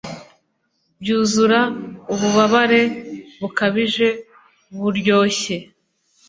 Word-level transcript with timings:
byuzura 1.01 1.59
ububabare 2.13 2.81
bukabije-buryoshye 3.39 5.55